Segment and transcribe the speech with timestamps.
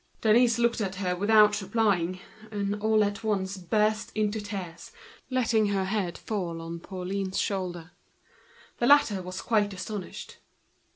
[0.21, 2.19] Denise looked at her without replying.
[2.81, 4.91] All at once she burst into tears,
[5.31, 7.91] her head on Pauline's shoulder.
[8.79, 10.37] The latter was quite astonished.